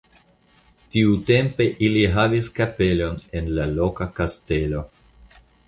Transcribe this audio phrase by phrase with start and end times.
[0.95, 4.85] Tiutempe ili havis kapelon en la loka kastelo.